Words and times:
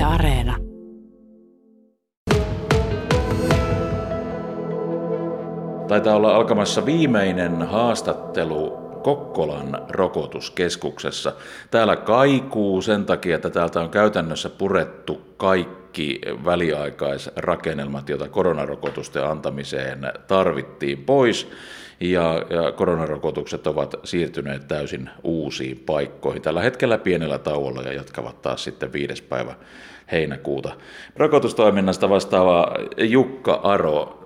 Yle 0.00 0.06
Areena. 0.06 0.56
Taitaa 5.88 6.16
olla 6.16 6.36
alkamassa 6.36 6.86
viimeinen 6.86 7.62
haastattelu 7.62 8.70
Kokkolan 9.02 9.78
rokotuskeskuksessa. 9.88 11.32
Täällä 11.70 11.96
kaikuu 11.96 12.82
sen 12.82 13.04
takia, 13.04 13.36
että 13.36 13.50
täältä 13.50 13.80
on 13.80 13.90
käytännössä 13.90 14.50
purettu 14.50 15.20
kaikki 15.36 15.79
väliaikaisrakennelmat, 16.44 18.08
joita 18.08 18.28
koronarokotusten 18.28 19.26
antamiseen 19.26 20.00
tarvittiin 20.26 20.98
pois. 20.98 21.50
Ja, 22.00 22.34
ja 22.50 22.72
koronarokotukset 22.72 23.66
ovat 23.66 23.94
siirtyneet 24.04 24.68
täysin 24.68 25.10
uusiin 25.24 25.78
paikkoihin. 25.86 26.42
Tällä 26.42 26.62
hetkellä 26.62 26.98
pienellä 26.98 27.38
tauolla 27.38 27.82
ja 27.82 27.92
jatkavat 27.92 28.42
taas 28.42 28.64
sitten 28.64 28.92
viides 28.92 29.22
päivä 29.22 29.54
heinäkuuta. 30.12 30.72
Rokotustoiminnasta 31.16 32.08
vastaava 32.08 32.74
Jukka 32.98 33.60
Aro, 33.62 34.20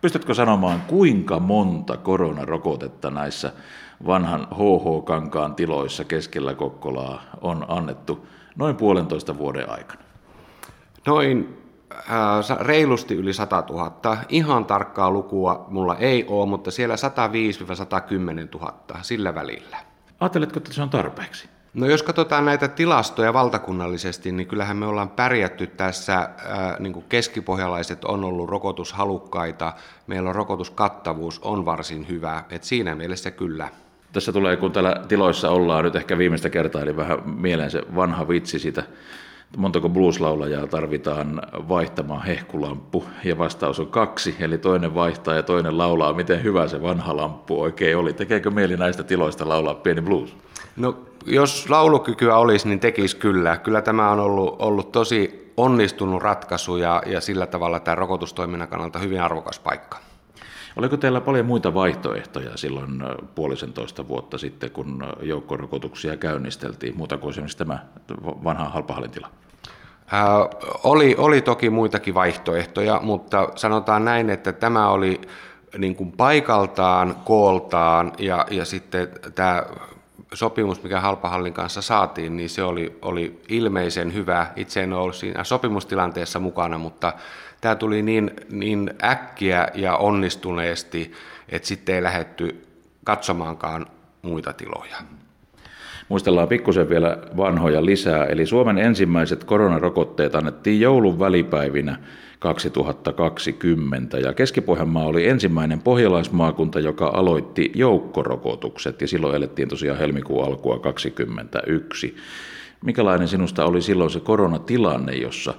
Pystytkö 0.00 0.34
sanomaan, 0.34 0.82
kuinka 0.86 1.38
monta 1.38 1.96
koronarokotetta 1.96 3.10
näissä 3.10 3.52
vanhan 4.06 4.46
HH-kankaan 4.54 5.54
tiloissa 5.54 6.04
keskellä 6.04 6.54
Kokkolaa 6.54 7.22
on 7.40 7.64
annettu 7.68 8.26
noin 8.56 8.76
puolentoista 8.76 9.38
vuoden 9.38 9.70
aikana? 9.70 10.09
Noin 11.06 11.58
äh, 11.92 12.58
reilusti 12.60 13.14
yli 13.14 13.32
100 13.32 13.64
000. 13.70 14.16
Ihan 14.28 14.64
tarkkaa 14.64 15.10
lukua 15.10 15.66
mulla 15.68 15.96
ei 15.96 16.24
ole, 16.28 16.48
mutta 16.48 16.70
siellä 16.70 16.94
105-110 16.94 16.98
000 18.60 18.74
sillä 19.02 19.34
välillä. 19.34 19.76
Ajatteletko, 20.20 20.58
että 20.58 20.72
se 20.72 20.82
on 20.82 20.90
tarpeeksi? 20.90 21.48
No 21.74 21.86
jos 21.86 22.02
katsotaan 22.02 22.44
näitä 22.44 22.68
tilastoja 22.68 23.32
valtakunnallisesti, 23.32 24.32
niin 24.32 24.46
kyllähän 24.46 24.76
me 24.76 24.86
ollaan 24.86 25.10
pärjätty 25.10 25.66
tässä, 25.66 26.14
ää, 26.14 26.76
niin 26.78 26.92
kuin 26.92 27.04
keskipohjalaiset 27.08 28.04
on 28.04 28.24
ollut 28.24 28.48
rokotushalukkaita, 28.48 29.72
meillä 30.06 30.28
on 30.28 30.34
rokotuskattavuus 30.34 31.38
on 31.38 31.64
varsin 31.64 32.08
hyvä, 32.08 32.44
että 32.50 32.66
siinä 32.66 32.94
mielessä 32.94 33.30
kyllä. 33.30 33.68
Tässä 34.12 34.32
tulee, 34.32 34.56
kun 34.56 34.72
täällä 34.72 34.96
tiloissa 35.08 35.50
ollaan 35.50 35.84
nyt 35.84 35.96
ehkä 35.96 36.18
viimeistä 36.18 36.50
kertaa, 36.50 36.82
eli 36.82 36.96
vähän 36.96 37.30
mieleen 37.30 37.70
se 37.70 37.82
vanha 37.96 38.28
vitsi 38.28 38.58
siitä, 38.58 38.82
montako 39.56 39.88
blueslaulajaa 39.88 40.66
tarvitaan 40.66 41.42
vaihtamaan 41.68 42.22
hehkulamppu, 42.22 43.04
ja 43.24 43.38
vastaus 43.38 43.80
on 43.80 43.86
kaksi, 43.86 44.36
eli 44.40 44.58
toinen 44.58 44.94
vaihtaa 44.94 45.34
ja 45.34 45.42
toinen 45.42 45.78
laulaa, 45.78 46.12
miten 46.12 46.42
hyvä 46.42 46.68
se 46.68 46.82
vanha 46.82 47.16
lamppu 47.16 47.62
oikein 47.62 47.96
oli. 47.96 48.12
Tekeekö 48.12 48.50
mieli 48.50 48.76
näistä 48.76 49.02
tiloista 49.02 49.48
laulaa 49.48 49.74
pieni 49.74 50.02
blues? 50.02 50.36
No 50.76 50.98
jos 51.26 51.70
laulukykyä 51.70 52.36
olisi, 52.36 52.68
niin 52.68 52.80
tekisi 52.80 53.16
kyllä. 53.16 53.56
Kyllä 53.56 53.82
tämä 53.82 54.10
on 54.10 54.20
ollut, 54.20 54.56
ollut 54.58 54.92
tosi 54.92 55.52
onnistunut 55.56 56.22
ratkaisu 56.22 56.76
ja, 56.76 57.02
ja 57.06 57.20
sillä 57.20 57.46
tavalla 57.46 57.80
tämä 57.80 57.94
rokotustoiminnan 57.94 58.68
kannalta 58.68 58.98
hyvin 58.98 59.22
arvokas 59.22 59.58
paikka. 59.58 59.98
Oliko 60.76 60.96
teillä 60.96 61.20
paljon 61.20 61.46
muita 61.46 61.74
vaihtoehtoja 61.74 62.56
silloin 62.56 63.02
puolisentoista 63.34 64.08
vuotta 64.08 64.38
sitten, 64.38 64.70
kun 64.70 65.04
joukkorokotuksia 65.22 66.16
käynnisteltiin, 66.16 66.96
muuta 66.96 67.18
kuin 67.18 67.30
esimerkiksi 67.30 67.58
tämä 67.58 67.78
vanha 68.44 68.64
halpahallintila? 68.64 69.28
Ää, 70.12 70.48
oli, 70.84 71.14
oli 71.18 71.42
toki 71.42 71.70
muitakin 71.70 72.14
vaihtoehtoja, 72.14 73.00
mutta 73.02 73.48
sanotaan 73.56 74.04
näin, 74.04 74.30
että 74.30 74.52
tämä 74.52 74.88
oli 74.88 75.20
niin 75.78 75.94
kuin 75.96 76.12
paikaltaan, 76.12 77.16
kooltaan 77.24 78.12
ja, 78.18 78.46
ja 78.50 78.64
sitten 78.64 79.08
tämä 79.34 79.64
sopimus, 80.34 80.82
mikä 80.82 81.00
Halpahallin 81.00 81.52
kanssa 81.52 81.82
saatiin, 81.82 82.36
niin 82.36 82.50
se 82.50 82.62
oli, 82.62 82.98
oli 83.02 83.40
ilmeisen 83.48 84.14
hyvä. 84.14 84.46
Itse 84.56 84.82
en 84.82 84.92
ole 84.92 85.02
ollut 85.02 85.16
siinä 85.16 85.44
sopimustilanteessa 85.44 86.40
mukana, 86.40 86.78
mutta 86.78 87.12
tämä 87.60 87.74
tuli 87.74 88.02
niin, 88.02 88.30
niin 88.50 88.90
äkkiä 89.04 89.68
ja 89.74 89.96
onnistuneesti, 89.96 91.12
että 91.48 91.68
sitten 91.68 91.94
ei 91.94 92.02
lähetty 92.02 92.66
katsomaankaan 93.04 93.86
muita 94.22 94.52
tiloja. 94.52 94.96
Muistellaan 96.08 96.48
pikkusen 96.48 96.88
vielä 96.88 97.18
vanhoja 97.36 97.84
lisää. 97.84 98.24
Eli 98.24 98.46
Suomen 98.46 98.78
ensimmäiset 98.78 99.44
koronarokotteet 99.44 100.34
annettiin 100.34 100.80
joulun 100.80 101.18
välipäivinä 101.18 101.98
2020 102.38 104.18
ja 104.18 104.32
Keski-Pohjanmaa 104.32 105.06
oli 105.06 105.28
ensimmäinen 105.28 105.80
pohjalaismaakunta, 105.80 106.80
joka 106.80 107.10
aloitti 107.14 107.72
joukkorokotukset 107.74 109.00
ja 109.00 109.08
silloin 109.08 109.36
elettiin 109.36 109.68
tosiaan 109.68 109.98
helmikuun 109.98 110.44
alkua 110.44 110.78
2021. 110.78 112.16
Mikälainen 112.84 113.28
sinusta 113.28 113.64
oli 113.64 113.82
silloin 113.82 114.10
se 114.10 114.20
koronatilanne, 114.20 115.12
jossa 115.12 115.54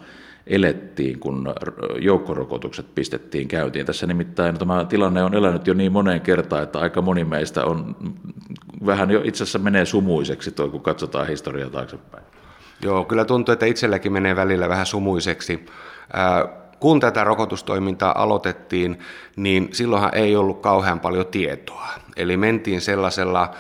elettiin, 0.48 1.20
kun 1.20 1.54
joukkorokotukset 2.00 2.96
pistettiin 2.96 3.48
käyntiin. 3.48 3.86
Tässä 3.86 4.08
nimittäin 4.08 4.60
tämä 4.60 4.86
tilanne 4.86 5.24
on 5.24 5.34
elänyt 5.34 5.68
jo 5.68 5.74
niin 5.74 5.92
moneen 5.92 6.22
kertaan, 6.22 6.64
että 6.64 6.80
aika 6.80 7.02
moni 7.02 7.24
meistä 7.24 7.66
on 7.66 7.96
vähän 8.86 9.12
jo 9.12 9.22
itse 9.24 9.44
asiassa 9.44 9.60
menee 9.60 9.86
sumuiseksi 9.86 10.52
tuo, 10.52 10.70
kun 10.70 10.82
katsotaan 10.82 11.28
historiaa 11.28 11.70
taaksepäin. 11.70 12.24
Joo, 12.84 13.06
kyllä 13.06 13.26
tuntuu, 13.26 13.54
että 13.54 13.66
itselläkin 13.66 14.14
menee 14.14 14.36
välillä 14.36 14.70
vähän 14.70 14.86
sumuiseksi. 14.86 15.66
Kun 16.80 17.00
tätä 17.00 17.24
rokotustoimintaa 17.24 18.22
aloitettiin, 18.22 19.00
niin 19.36 19.70
silloinhan 19.72 20.16
ei 20.16 20.36
ollut 20.36 20.62
kauhean 20.62 21.00
paljon 21.00 21.26
tietoa. 21.26 21.88
Eli 22.16 22.38
mentiin 22.38 22.82
sellaisella 22.82 23.52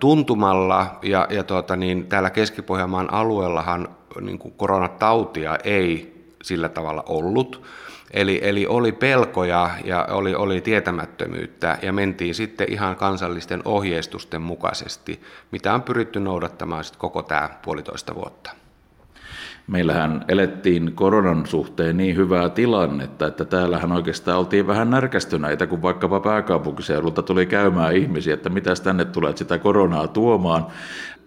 tuntumalla 0.00 0.98
ja, 1.02 1.26
ja 1.30 1.44
tuota, 1.44 1.76
niin 1.76 2.06
täällä 2.06 2.30
Keski-Pohjanmaan 2.30 3.12
alueellahan 3.12 3.88
niin 4.20 4.38
kuin 4.38 4.54
koronatautia 4.56 5.58
ei 5.64 6.18
sillä 6.42 6.68
tavalla 6.68 7.04
ollut. 7.08 7.62
Eli, 8.10 8.40
eli 8.42 8.66
oli 8.66 8.92
pelkoja 8.92 9.70
ja 9.84 10.04
oli, 10.10 10.34
oli 10.34 10.60
tietämättömyyttä 10.60 11.78
ja 11.82 11.92
mentiin 11.92 12.34
sitten 12.34 12.72
ihan 12.72 12.96
kansallisten 12.96 13.62
ohjeistusten 13.64 14.42
mukaisesti, 14.42 15.20
mitä 15.50 15.74
on 15.74 15.82
pyritty 15.82 16.20
noudattamaan 16.20 16.84
sitten 16.84 17.00
koko 17.00 17.22
tämä 17.22 17.48
puolitoista 17.62 18.14
vuotta. 18.14 18.50
Meillähän 19.68 20.24
elettiin 20.28 20.92
koronan 20.94 21.46
suhteen 21.46 21.96
niin 21.96 22.16
hyvää 22.16 22.48
tilannetta, 22.48 23.26
että 23.26 23.44
täällähän 23.44 23.92
oikeastaan 23.92 24.38
oltiin 24.38 24.66
vähän 24.66 24.90
närkästyneitä, 24.90 25.66
kun 25.66 25.82
vaikkapa 25.82 26.20
pääkaupunkiseudulta 26.20 27.22
tuli 27.22 27.46
käymään 27.46 27.96
ihmisiä, 27.96 28.34
että 28.34 28.48
mitä 28.48 28.74
tänne 28.74 29.04
tulee 29.04 29.36
sitä 29.36 29.58
koronaa 29.58 30.08
tuomaan. 30.08 30.66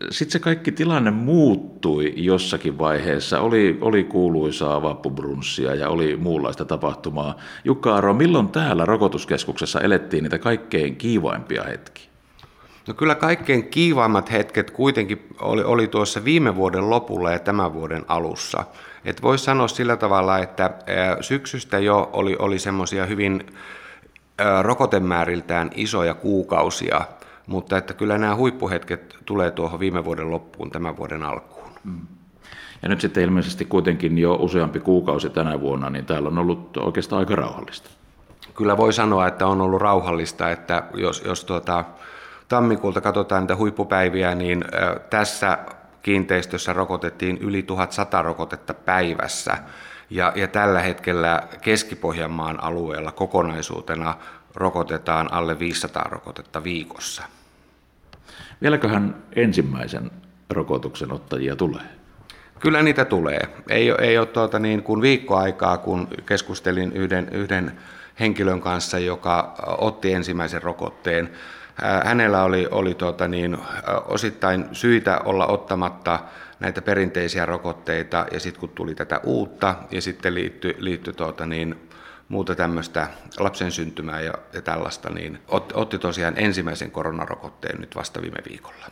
Sitten 0.10 0.32
se 0.32 0.40
kaikki 0.40 0.72
tilanne 0.72 1.12
muuttui 1.12 2.14
jossakin 2.16 2.78
vaiheessa. 2.78 3.40
Oli, 3.40 3.78
oli 3.82 4.04
kuuluisaa 4.04 4.82
vappubrunssia 4.82 5.76
ja 5.76 5.90
oli 5.90 6.16
muunlaista 6.16 6.66
tapahtumaa. 6.66 7.38
Jukka 7.66 7.96
Aro, 7.96 8.14
milloin 8.14 8.48
täällä 8.48 8.86
rokotuskeskuksessa 8.86 9.82
elettiin 9.82 10.24
niitä 10.24 10.40
kaikkein 10.40 10.96
kiivaimpia 10.96 11.64
hetkiä? 11.64 12.11
No 12.92 12.96
kyllä 12.96 13.16
kaikkein 13.16 13.68
kiivaimmat 13.68 14.32
hetket 14.32 14.72
kuitenkin 14.72 15.28
oli, 15.42 15.64
oli 15.64 15.88
tuossa 15.88 16.24
viime 16.24 16.56
vuoden 16.56 16.90
lopulla 16.90 17.32
ja 17.32 17.40
tämän 17.40 17.74
vuoden 17.74 18.06
alussa. 18.08 18.64
Et 19.06 19.22
voisi 19.22 19.44
sanoa 19.44 19.68
sillä 19.68 19.98
tavalla, 19.98 20.40
että 20.40 20.72
syksystä 21.22 21.80
jo 21.80 22.10
oli, 22.14 22.36
oli 22.40 22.60
semmoisia 22.60 23.06
hyvin 23.06 23.46
rokotemääriltään 24.62 25.72
isoja 25.76 26.14
kuukausia, 26.14 27.02
mutta 27.48 27.78
että 27.78 27.94
kyllä 27.94 28.18
nämä 28.18 28.36
huippuhetket 28.36 29.16
tulee 29.26 29.52
tuohon 29.52 29.80
viime 29.80 30.06
vuoden 30.06 30.32
loppuun, 30.32 30.72
tämän 30.72 30.98
vuoden 30.98 31.24
alkuun. 31.24 31.72
Mm. 31.84 32.02
Ja 32.82 32.90
nyt 32.90 33.02
sitten 33.02 33.24
ilmeisesti 33.24 33.66
kuitenkin 33.66 34.18
jo 34.18 34.34
useampi 34.34 34.80
kuukausi 34.80 35.30
tänä 35.30 35.60
vuonna, 35.60 35.90
niin 35.90 36.06
täällä 36.06 36.30
on 36.30 36.38
ollut 36.38 36.78
oikeastaan 36.78 37.20
aika 37.20 37.36
rauhallista. 37.36 37.90
Kyllä 38.56 38.78
voi 38.78 38.94
sanoa, 38.94 39.28
että 39.28 39.48
on 39.48 39.62
ollut 39.62 39.82
rauhallista, 39.82 40.52
että 40.52 40.84
jos, 40.94 41.24
jos 41.26 41.46
tuota, 41.46 41.86
tammikuulta 42.52 43.02
katsotaan 43.02 43.44
niitä 43.44 43.56
huippupäiviä, 43.56 44.36
niin 44.36 44.66
tässä 45.10 45.58
kiinteistössä 46.02 46.74
rokotettiin 46.74 47.38
yli 47.38 47.64
1100 47.64 48.22
rokotetta 48.22 48.74
päivässä. 48.74 49.58
Ja, 50.10 50.34
ja 50.36 50.48
tällä 50.48 50.82
hetkellä 50.82 51.44
Keski-Pohjanmaan 51.62 52.64
alueella 52.64 53.12
kokonaisuutena 53.12 54.16
rokotetaan 54.56 55.34
alle 55.34 55.60
500 55.60 56.04
rokotetta 56.10 56.64
viikossa. 56.64 57.24
Vieläköhän 58.62 59.16
ensimmäisen 59.36 60.12
rokotuksen 60.50 61.14
ottajia 61.14 61.56
tulee? 61.56 61.86
Kyllä 62.60 62.84
niitä 62.84 63.06
tulee. 63.06 63.50
Ei, 63.70 63.92
ei 64.00 64.18
ole 64.18 64.26
tuota 64.26 64.60
niin 64.60 64.84
kuin 64.84 65.02
viikkoaikaa, 65.02 65.78
kun 65.78 66.08
keskustelin 66.26 66.92
yhden, 66.92 67.30
yhden 67.32 67.72
henkilön 68.20 68.62
kanssa, 68.62 69.00
joka 69.00 69.56
otti 69.78 70.14
ensimmäisen 70.14 70.64
rokotteen. 70.64 71.30
Hänellä 72.04 72.44
oli, 72.44 72.68
oli 72.72 72.94
tuota 72.94 73.28
niin, 73.28 73.58
osittain 74.06 74.66
syitä 74.72 75.20
olla 75.26 75.48
ottamatta 75.48 76.20
näitä 76.60 76.82
perinteisiä 76.82 77.46
rokotteita, 77.46 78.26
ja 78.32 78.40
sitten 78.40 78.60
kun 78.60 78.70
tuli 78.70 78.96
tätä 78.96 79.20
uutta, 79.24 79.76
ja 79.92 80.02
sitten 80.02 80.36
liittyi, 80.36 80.76
liittyi 80.80 81.14
tuota 81.14 81.46
niin, 81.46 81.76
muuta 82.28 82.56
tämmöistä 82.56 83.08
lapsen 83.40 83.72
syntymää 83.72 84.22
ja, 84.22 84.34
ja 84.54 84.62
tällaista, 84.62 85.10
niin 85.10 85.40
otti, 85.48 85.74
otti 85.78 86.00
tosiaan 86.00 86.34
ensimmäisen 86.38 86.92
koronarokotteen 86.92 87.82
nyt 87.82 87.96
vasta 87.96 88.22
viime 88.22 88.38
viikolla. 88.50 88.86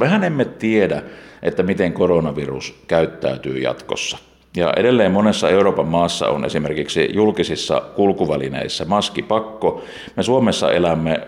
Mehän 0.00 0.24
emme 0.24 0.44
tiedä, 0.44 1.02
että 1.42 1.62
miten 1.62 1.92
koronavirus 1.92 2.82
käyttäytyy 2.86 3.58
jatkossa. 3.58 4.18
Ja 4.56 4.72
edelleen 4.76 5.12
monessa 5.12 5.50
Euroopan 5.50 5.88
maassa 5.88 6.28
on 6.28 6.44
esimerkiksi 6.44 7.08
julkisissa 7.12 7.80
kulkuvälineissä 7.80 8.84
maskipakko. 8.84 9.84
Me 10.16 10.22
Suomessa 10.22 10.72
elämme 10.72 11.20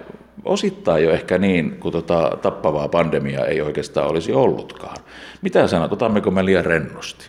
osittain 0.45 1.05
jo 1.05 1.11
ehkä 1.11 1.39
niin, 1.39 1.77
kun 1.81 1.93
tota 1.93 2.39
tappavaa 2.43 2.89
pandemiaa 2.89 3.47
ei 3.47 3.61
oikeastaan 3.61 4.09
olisi 4.09 4.33
ollutkaan. 4.33 4.97
Mitä 5.43 5.67
sanot, 5.67 5.93
otammeko 5.93 6.31
me 6.31 6.45
liian 6.45 6.65
rennosti? 6.65 7.27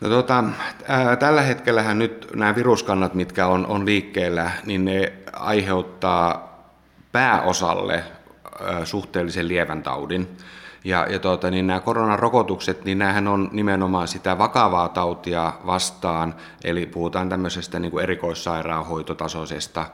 No 0.00 0.08
tota, 0.08 0.44
ää, 0.88 1.16
tällä 1.16 1.42
hetkellähän 1.42 1.98
nyt 1.98 2.28
nämä 2.34 2.54
viruskannat, 2.54 3.14
mitkä 3.14 3.46
on, 3.46 3.66
on 3.66 3.86
liikkeellä, 3.86 4.50
niin 4.66 4.84
ne 4.84 5.12
aiheuttaa 5.32 6.56
pääosalle 7.12 8.04
ää, 8.64 8.84
suhteellisen 8.84 9.48
lievän 9.48 9.82
taudin. 9.82 10.28
Ja, 10.84 11.06
ja 11.10 11.18
tuota, 11.18 11.50
niin 11.50 11.66
nämä 11.66 11.80
koronarokotukset, 11.80 12.84
niin 12.84 12.98
nämähän 12.98 13.28
on 13.28 13.48
nimenomaan 13.52 14.08
sitä 14.08 14.38
vakavaa 14.38 14.88
tautia 14.88 15.52
vastaan, 15.66 16.34
eli 16.64 16.86
puhutaan 16.86 17.28
tämmöisestä 17.28 17.78
niin 17.78 17.90
kuin 17.90 18.02
erikoissairaanhoitotasoisesta 18.02 19.86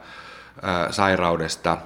sairaudesta. 0.91 1.77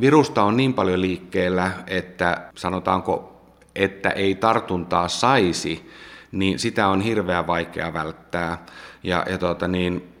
Virusta 0.00 0.42
on 0.42 0.56
niin 0.56 0.74
paljon 0.74 1.00
liikkeellä, 1.00 1.70
että 1.86 2.50
sanotaanko, 2.54 3.42
että 3.74 4.10
ei 4.10 4.34
tartuntaa 4.34 5.08
saisi, 5.08 5.90
niin 6.32 6.58
sitä 6.58 6.88
on 6.88 7.00
hirveän 7.00 7.46
vaikea 7.46 7.92
välttää. 7.92 8.64
Ja, 9.02 9.24
ja 9.30 9.38
tuota, 9.38 9.68
niin, 9.68 10.12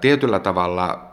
tietyllä 0.00 0.38
tavalla 0.38 1.08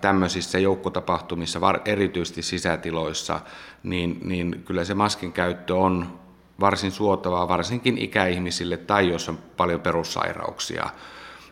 tämmöisissä 0.00 0.58
joukkotapahtumissa, 0.58 1.60
erityisesti 1.84 2.42
sisätiloissa, 2.42 3.40
niin, 3.82 4.20
niin 4.24 4.62
kyllä 4.64 4.84
se 4.84 4.94
maskin 4.94 5.32
käyttö 5.32 5.74
on 5.74 6.18
varsin 6.60 6.92
suotavaa, 6.92 7.48
varsinkin 7.48 7.98
ikäihmisille 7.98 8.76
tai 8.76 9.08
jos 9.08 9.28
on 9.28 9.38
paljon 9.56 9.80
perussairauksia. 9.80 10.90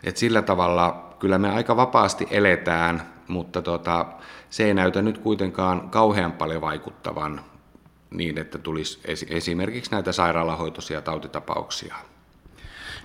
Et 0.04 0.16
sillä 0.16 0.42
tavalla 0.42 1.05
kyllä 1.18 1.38
me 1.38 1.50
aika 1.50 1.76
vapaasti 1.76 2.26
eletään, 2.30 3.02
mutta 3.28 3.62
tota, 3.62 4.06
se 4.50 4.64
ei 4.64 4.74
näytä 4.74 5.02
nyt 5.02 5.18
kuitenkaan 5.18 5.90
kauhean 5.90 6.32
paljon 6.32 6.60
vaikuttavan 6.60 7.40
niin, 8.10 8.38
että 8.38 8.58
tulisi 8.58 9.00
esimerkiksi 9.28 9.90
näitä 9.90 10.12
sairaalahoitoisia 10.12 11.02
tautitapauksia. 11.02 11.94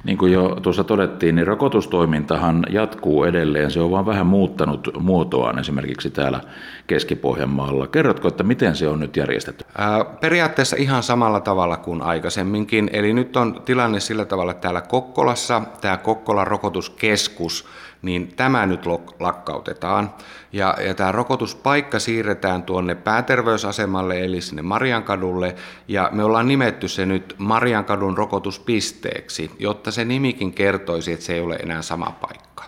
Niin 0.04 0.18
kuin 0.18 0.34
jo 0.34 0.58
tuossa 0.62 0.84
todettiin, 0.84 1.36
niin 1.36 1.48
rokotustoimintahan 1.48 2.66
jatkuu 2.69 3.24
edelleen. 3.24 3.72
Se 3.72 3.80
on 3.80 3.92
vain 3.92 4.06
vähän 4.06 4.28
muuttanut 4.28 4.88
muotoaan 5.00 5.60
esimerkiksi 5.60 6.10
täällä 6.10 6.42
Keski-Pohjanmaalla. 6.88 7.88
Kerrotko, 7.88 8.28
että 8.28 8.44
miten 8.44 8.75
se 8.75 8.88
on 8.88 9.00
nyt 9.00 9.18
järjestetty? 9.18 9.66
Ää, 9.78 10.06
periaatteessa 10.06 10.75
ihan 10.80 11.04
samalla 11.04 11.40
tavalla 11.40 11.78
kuin 11.78 12.02
aikaisemminkin. 12.02 12.90
Eli 12.94 13.14
nyt 13.14 13.38
on 13.38 13.62
tilanne 13.66 14.00
sillä 14.00 14.25
tavalla, 14.25 14.52
että 14.52 14.62
täällä 14.62 14.81
Kokkolassa 14.81 15.62
tämä 15.81 15.98
Kokkolan 15.98 16.48
rokotuskeskus– 16.48 17.66
niin 18.01 18.33
tämä 18.36 18.65
nyt 18.65 18.86
lakkautetaan. 19.19 20.13
Ja, 20.53 20.75
ja 20.86 20.94
tämä 20.94 21.12
rokotuspaikka 21.12 22.00
siirretään 22.00 22.63
tuonne 22.63 22.95
pääterveysasemalle, 22.95 24.19
eli 24.19 24.42
sinne 24.42 24.62
Mariankadulle, 24.62 25.56
ja 25.88 26.09
me 26.12 26.24
ollaan 26.24 26.48
nimetty 26.48 26.88
se 26.88 27.06
nyt 27.06 27.36
Mariankadun 27.38 28.18
rokotuspisteeksi, 28.18 29.51
jotta 29.59 29.92
se 29.92 30.06
nimikin 30.06 30.53
kertoisi, 30.53 31.12
että 31.12 31.25
se 31.25 31.33
ei 31.33 31.42
ole 31.42 31.56
enää 31.56 31.81
sama 31.81 32.18
paikka. 32.21 32.63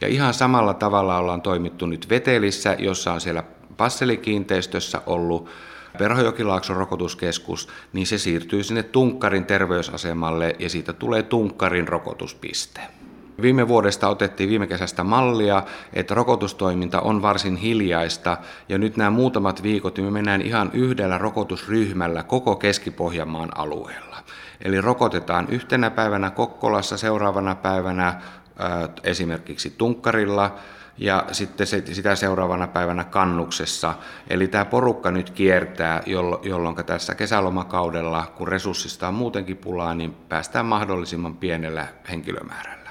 Ja 0.00 0.08
ihan 0.08 0.34
samalla 0.34 0.74
tavalla 0.74 1.18
ollaan 1.18 1.42
toimittu 1.42 1.86
nyt 1.86 2.08
Vetelissä, 2.10 2.76
jossa 2.78 3.12
on 3.12 3.20
siellä 3.20 3.42
Passelikiinteistössä 3.76 5.02
ollut 5.06 5.48
Perhojokilaakson 5.98 6.76
rokotuskeskus, 6.76 7.68
niin 7.92 8.06
se 8.06 8.18
siirtyy 8.18 8.62
sinne 8.62 8.82
Tunkkarin 8.82 9.44
terveysasemalle 9.44 10.56
ja 10.58 10.70
siitä 10.70 10.92
tulee 10.92 11.22
Tunkkarin 11.22 11.88
rokotuspiste. 11.88 12.80
Viime 13.42 13.68
vuodesta 13.68 14.08
otettiin 14.08 14.48
viime 14.48 14.66
kesästä 14.66 15.04
mallia, 15.04 15.62
että 15.92 16.14
rokotustoiminta 16.14 17.00
on 17.00 17.22
varsin 17.22 17.56
hiljaista 17.56 18.36
ja 18.68 18.78
nyt 18.78 18.96
nämä 18.96 19.10
muutamat 19.10 19.62
viikot 19.62 19.96
niin 19.96 20.04
me 20.04 20.10
mennään 20.10 20.42
ihan 20.42 20.70
yhdellä 20.72 21.18
rokotusryhmällä 21.18 22.22
koko 22.22 22.56
Keski-Pohjanmaan 22.56 23.58
alueella. 23.58 24.18
Eli 24.60 24.80
rokotetaan 24.80 25.48
yhtenä 25.48 25.90
päivänä 25.90 26.30
Kokkolassa, 26.30 26.96
seuraavana 26.96 27.54
päivänä 27.54 28.08
äh, 28.08 28.18
esimerkiksi 29.04 29.70
Tunkkarilla 29.70 30.54
ja 30.98 31.26
sitten 31.32 31.66
sitä 31.66 32.16
seuraavana 32.16 32.66
päivänä 32.66 33.04
kannuksessa. 33.04 33.94
Eli 34.30 34.48
tämä 34.48 34.64
porukka 34.64 35.10
nyt 35.10 35.30
kiertää, 35.30 36.02
jolloin 36.42 36.76
tässä 36.86 37.14
kesälomakaudella, 37.14 38.32
kun 38.36 38.48
resurssista 38.48 39.08
on 39.08 39.14
muutenkin 39.14 39.56
pulaa, 39.56 39.94
niin 39.94 40.14
päästään 40.28 40.66
mahdollisimman 40.66 41.36
pienellä 41.36 41.86
henkilömäärällä. 42.10 42.90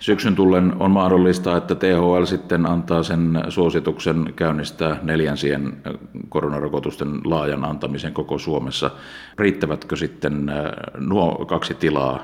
Syksyn 0.00 0.34
tullen 0.34 0.74
on 0.78 0.90
mahdollista, 0.90 1.56
että 1.56 1.74
THL 1.74 2.24
sitten 2.24 2.66
antaa 2.66 3.02
sen 3.02 3.44
suosituksen 3.48 4.32
käynnistää 4.36 4.96
neljänsien 5.02 5.82
koronarokotusten 6.28 7.20
laajan 7.24 7.64
antamisen 7.64 8.12
koko 8.12 8.38
Suomessa. 8.38 8.90
Riittävätkö 9.38 9.96
sitten 9.96 10.48
äh, 10.48 10.56
nuo 10.98 11.44
kaksi 11.46 11.74
tilaa 11.74 12.20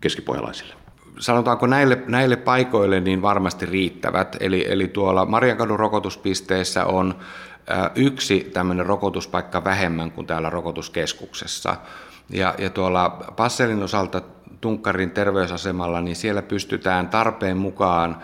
keskipohjalaisille? 0.00 0.74
sanotaanko 1.18 1.66
näille, 1.66 2.02
näille 2.06 2.36
paikoille 2.36 3.00
niin 3.00 3.22
varmasti 3.22 3.66
riittävät. 3.66 4.36
Eli, 4.40 4.64
eli 4.68 4.88
tuolla 4.88 5.26
Marjankadun 5.26 5.78
rokotuspisteessä 5.78 6.84
on 6.84 7.14
äh, 7.70 7.90
yksi 7.94 8.50
tämmöinen 8.52 8.86
rokotuspaikka 8.86 9.64
vähemmän 9.64 10.12
kuin 10.12 10.26
täällä 10.26 10.50
rokotuskeskuksessa. 10.50 11.76
Ja, 12.30 12.54
ja 12.58 12.70
tuolla 12.70 13.10
Passelin 13.36 13.82
osalta 13.82 14.20
Tunkkarin 14.62 15.10
terveysasemalla, 15.10 16.00
niin 16.00 16.16
siellä 16.16 16.42
pystytään 16.42 17.08
tarpeen 17.08 17.56
mukaan 17.56 18.16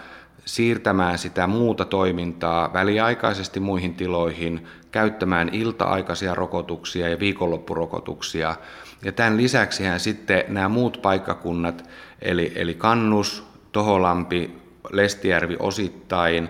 siirtämään 0.44 1.18
sitä 1.18 1.46
muuta 1.46 1.84
toimintaa 1.84 2.72
väliaikaisesti 2.72 3.60
muihin 3.60 3.94
tiloihin, 3.94 4.66
käyttämään 4.90 5.48
ilta-aikaisia 5.52 6.34
rokotuksia 6.34 7.08
ja 7.08 7.18
viikonloppurokotuksia. 7.18 8.56
Ja 9.04 9.12
tämän 9.12 9.36
lisäksi 9.36 9.84
sitten 9.96 10.44
nämä 10.48 10.68
muut 10.68 11.02
paikkakunnat, 11.02 11.84
eli, 12.22 12.52
eli 12.54 12.74
Kannus, 12.74 13.44
Toholampi, 13.72 14.58
Lestijärvi 14.92 15.56
osittain, 15.58 16.48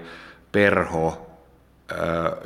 Perho 0.53 1.27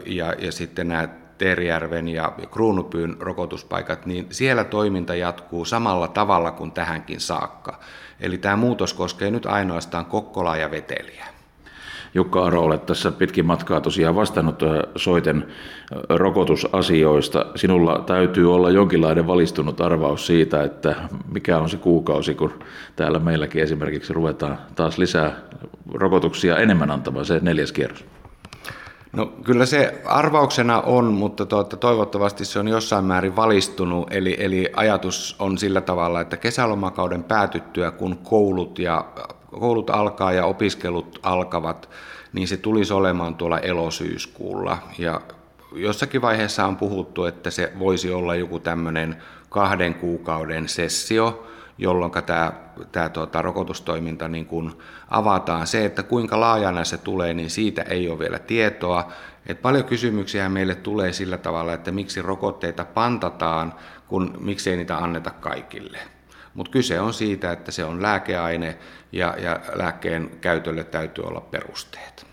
ja, 0.06 0.34
ja 0.38 0.52
sitten 0.52 0.88
nämä 0.88 1.08
Teerijärven 1.38 2.08
ja 2.08 2.32
Kruunupyyn 2.50 3.16
rokotuspaikat, 3.20 4.06
niin 4.06 4.26
siellä 4.30 4.64
toiminta 4.64 5.14
jatkuu 5.14 5.64
samalla 5.64 6.08
tavalla 6.08 6.50
kuin 6.50 6.72
tähänkin 6.72 7.20
saakka. 7.20 7.78
Eli 8.20 8.38
tämä 8.38 8.56
muutos 8.56 8.94
koskee 8.94 9.30
nyt 9.30 9.46
ainoastaan 9.46 10.06
Kokkolaa 10.06 10.56
ja 10.56 10.70
Veteliä. 10.70 11.24
Jukka 12.14 12.44
Aro, 12.44 12.62
olet 12.62 12.86
tässä 12.86 13.12
pitkin 13.12 13.46
matkaa 13.46 13.80
tosiaan 13.80 14.14
vastannut 14.14 14.62
soiten 14.96 15.46
rokotusasioista. 16.08 17.46
Sinulla 17.56 18.04
täytyy 18.06 18.54
olla 18.54 18.70
jonkinlainen 18.70 19.26
valistunut 19.26 19.80
arvaus 19.80 20.26
siitä, 20.26 20.62
että 20.62 20.96
mikä 21.34 21.58
on 21.58 21.68
se 21.70 21.76
kuukausi, 21.76 22.34
kun 22.34 22.52
täällä 22.96 23.18
meilläkin 23.18 23.62
esimerkiksi 23.62 24.12
ruvetaan 24.12 24.58
taas 24.74 24.98
lisää 24.98 25.36
rokotuksia 25.94 26.56
enemmän 26.56 26.90
antamaan, 26.90 27.24
se 27.24 27.38
neljäs 27.42 27.72
kierros. 27.72 28.04
No 29.12 29.26
kyllä 29.26 29.66
se 29.66 30.02
arvauksena 30.04 30.80
on, 30.80 31.04
mutta 31.04 31.46
tuota, 31.46 31.76
toivottavasti 31.76 32.44
se 32.44 32.58
on 32.58 32.68
jossain 32.68 33.04
määrin 33.04 33.36
valistunut. 33.36 34.08
Eli, 34.10 34.36
eli 34.38 34.70
ajatus 34.76 35.36
on 35.38 35.58
sillä 35.58 35.80
tavalla, 35.80 36.20
että 36.20 36.36
kesälomakauden 36.36 37.24
päätyttyä, 37.24 37.90
kun 37.90 38.18
koulut, 38.18 38.78
ja, 38.78 39.04
koulut 39.60 39.90
alkaa 39.90 40.32
ja 40.32 40.46
opiskelut 40.46 41.20
alkavat, 41.22 41.88
niin 42.32 42.48
se 42.48 42.56
tulisi 42.56 42.92
olemaan 42.92 43.34
tuolla 43.34 43.58
elosyyskuulla. 43.58 44.78
Ja 44.98 45.20
jossakin 45.74 46.22
vaiheessa 46.22 46.66
on 46.66 46.76
puhuttu, 46.76 47.24
että 47.24 47.50
se 47.50 47.72
voisi 47.78 48.12
olla 48.12 48.34
joku 48.34 48.58
tämmöinen 48.58 49.22
kahden 49.48 49.94
kuukauden 49.94 50.68
sessio, 50.68 51.46
jolloin 51.78 52.12
tämä, 52.26 52.52
tämä 52.92 53.08
tuota, 53.08 53.42
rokotustoiminta 53.42 54.28
niin 54.28 54.46
kuin 54.46 54.72
avataan. 55.08 55.66
Se, 55.66 55.84
että 55.84 56.02
kuinka 56.02 56.40
laajana 56.40 56.84
se 56.84 56.98
tulee, 56.98 57.34
niin 57.34 57.50
siitä 57.50 57.82
ei 57.82 58.08
ole 58.08 58.18
vielä 58.18 58.38
tietoa. 58.38 59.12
Et 59.46 59.62
paljon 59.62 59.84
kysymyksiä 59.84 60.48
meille 60.48 60.74
tulee 60.74 61.12
sillä 61.12 61.38
tavalla, 61.38 61.72
että 61.72 61.90
miksi 61.92 62.22
rokotteita 62.22 62.84
pantataan, 62.84 63.74
kun 64.08 64.38
miksei 64.40 64.76
niitä 64.76 64.96
anneta 64.96 65.30
kaikille. 65.30 65.98
Mutta 66.54 66.72
kyse 66.72 67.00
on 67.00 67.14
siitä, 67.14 67.52
että 67.52 67.72
se 67.72 67.84
on 67.84 68.02
lääkeaine 68.02 68.78
ja, 69.12 69.34
ja 69.38 69.60
lääkkeen 69.74 70.30
käytölle 70.40 70.84
täytyy 70.84 71.24
olla 71.24 71.40
perusteet. 71.40 72.31